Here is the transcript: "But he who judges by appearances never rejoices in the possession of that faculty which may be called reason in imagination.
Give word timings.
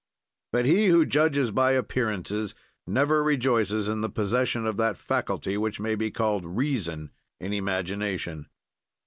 "But 0.51 0.65
he 0.65 0.87
who 0.87 1.05
judges 1.05 1.51
by 1.51 1.73
appearances 1.73 2.55
never 2.87 3.23
rejoices 3.23 3.87
in 3.87 4.01
the 4.01 4.09
possession 4.09 4.65
of 4.65 4.77
that 4.77 4.97
faculty 4.97 5.57
which 5.57 5.79
may 5.79 5.93
be 5.93 6.09
called 6.09 6.43
reason 6.43 7.11
in 7.39 7.53
imagination. 7.53 8.47